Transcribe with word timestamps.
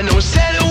No 0.00 0.12
one 0.12 0.22
said 0.22 0.67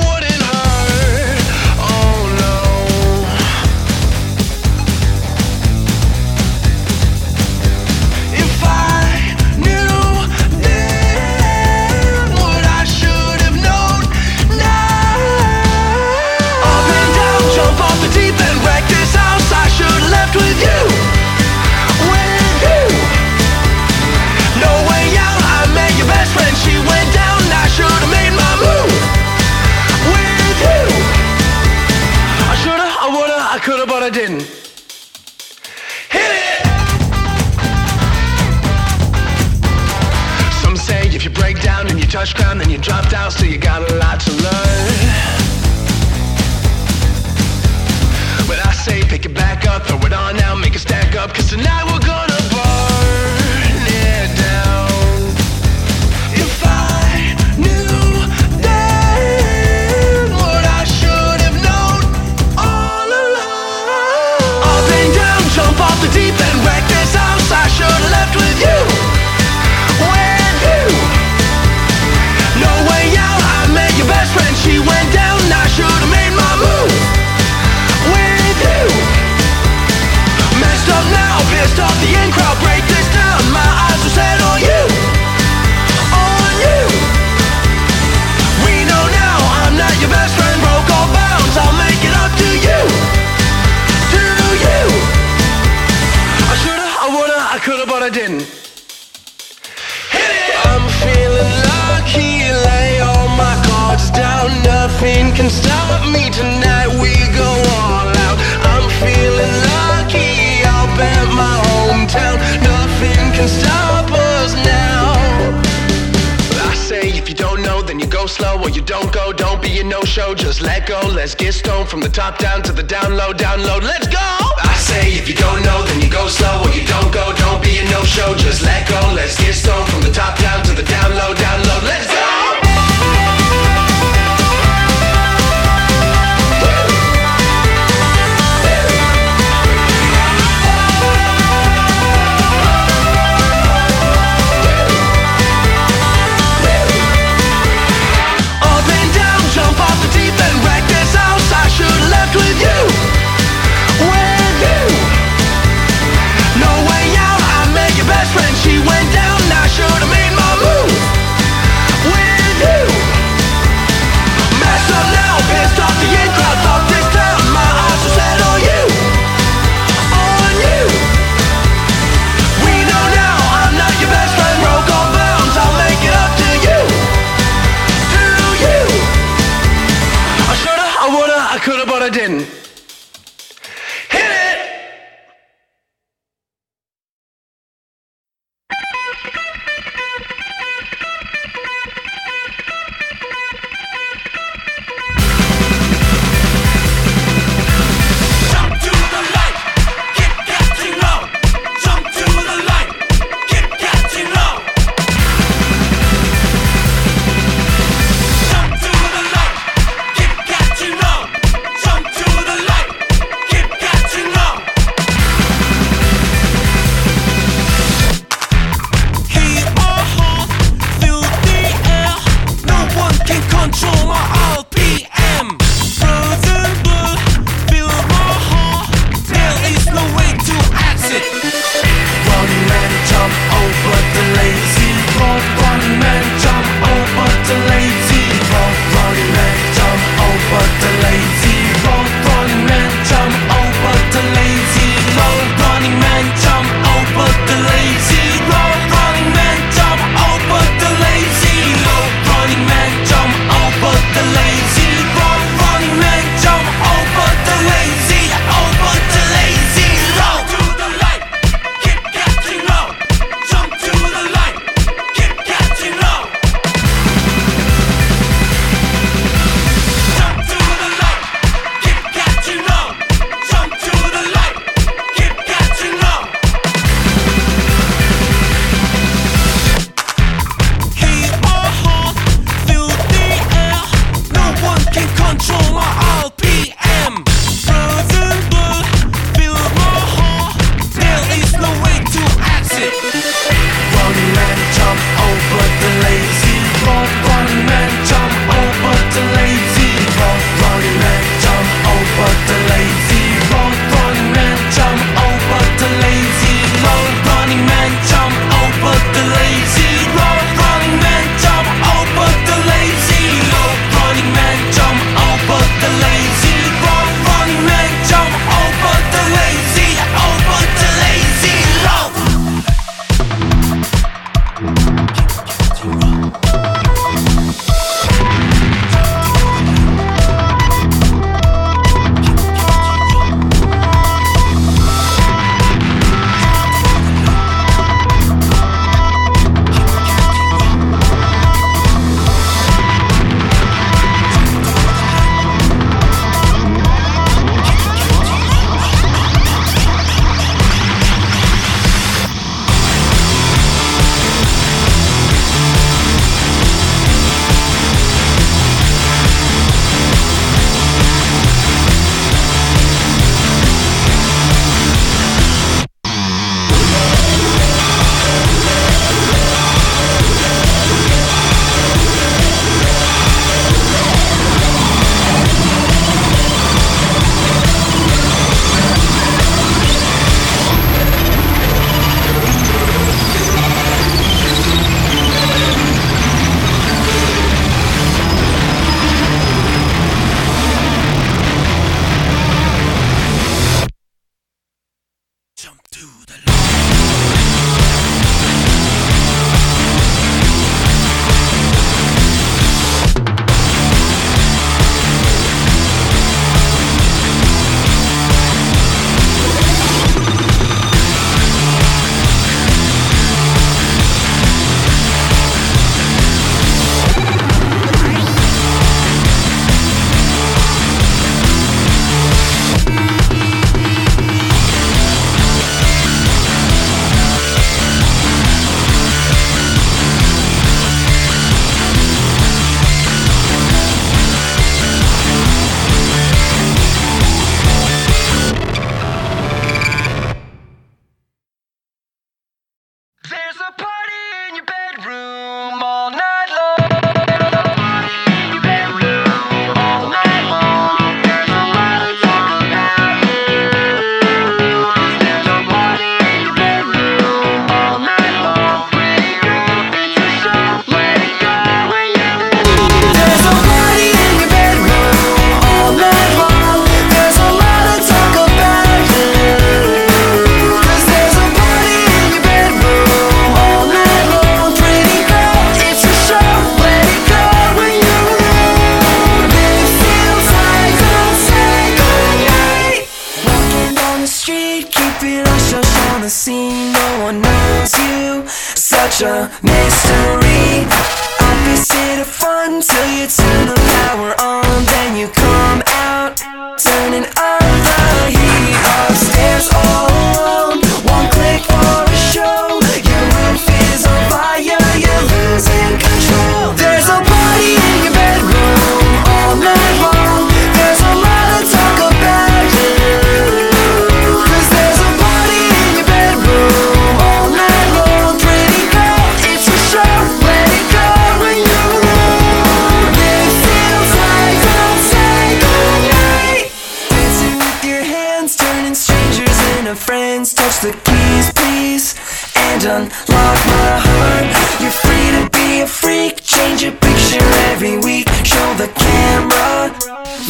unlock 532.97 533.59
my 533.67 533.93
heart. 534.07 534.45
You're 534.81 534.97
free 535.05 535.29
to 535.37 535.43
be 535.57 535.81
a 535.81 535.87
freak. 535.87 536.43
Change 536.43 536.81
your 536.83 536.93
picture 536.93 537.45
every 537.71 537.97
week. 537.99 538.27
Show 538.43 538.69
the 538.81 538.89
camera. 539.03 539.93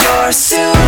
You're 0.01 0.31
super 0.31 0.86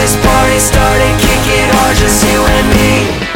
this 0.00 0.16
party 0.24 0.58
started, 0.58 1.12
kick 1.20 1.44
it 1.44 1.68
hard, 1.76 1.94
just 1.94 2.24
you 2.24 2.40
and 2.40 2.68
me. 2.72 3.29